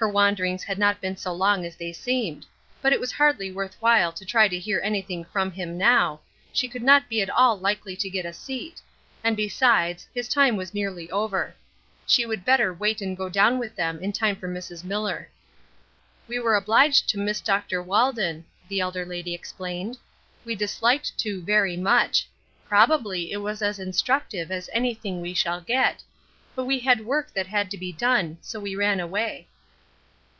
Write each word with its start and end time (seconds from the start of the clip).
Her 0.00 0.08
wanderings 0.08 0.62
had 0.62 0.78
not 0.78 1.00
been 1.00 1.16
so 1.16 1.32
long 1.32 1.64
as 1.64 1.74
they 1.74 1.92
seemed; 1.92 2.46
but 2.80 2.92
it 2.92 3.00
was 3.00 3.10
hardly 3.10 3.50
worth 3.50 3.74
while 3.80 4.12
to 4.12 4.24
try 4.24 4.46
to 4.46 4.56
hear 4.56 4.80
anything 4.80 5.24
from 5.24 5.50
him 5.50 5.76
now, 5.76 6.20
she 6.52 6.68
would 6.68 6.84
not 6.84 7.08
be 7.08 7.20
at 7.20 7.28
all 7.28 7.58
likely 7.58 7.96
to 7.96 8.08
get 8.08 8.24
a 8.24 8.32
seat; 8.32 8.80
and, 9.24 9.36
besides, 9.36 10.06
his 10.14 10.28
time 10.28 10.54
was 10.54 10.72
nearly 10.72 11.10
over. 11.10 11.52
She 12.06 12.24
would 12.24 12.44
better 12.44 12.72
wait 12.72 13.00
and 13.00 13.16
go 13.16 13.28
down 13.28 13.58
with 13.58 13.74
them 13.74 14.00
in 14.00 14.12
time 14.12 14.36
for 14.36 14.46
Mrs. 14.46 14.84
Miller. 14.84 15.28
"We 16.28 16.38
were 16.38 16.54
obliged 16.54 17.08
to 17.08 17.18
miss 17.18 17.40
Dr. 17.40 17.82
Walden," 17.82 18.44
the 18.68 18.78
elder 18.78 19.04
lady 19.04 19.34
explained. 19.34 19.98
"We 20.44 20.54
disliked 20.54 21.18
to 21.18 21.42
very 21.42 21.76
much; 21.76 22.28
probably 22.68 23.32
it 23.32 23.38
was 23.38 23.62
as 23.62 23.80
instructive 23.80 24.52
as 24.52 24.70
anything 24.72 25.20
we 25.20 25.34
shall 25.34 25.60
get; 25.60 26.04
but 26.54 26.66
we 26.66 26.78
had 26.78 27.04
work 27.04 27.32
that 27.32 27.48
had 27.48 27.68
to 27.72 27.76
be 27.76 27.90
done, 27.90 28.38
so 28.42 28.60
we 28.60 28.76
ran 28.76 29.00
away." 29.00 29.48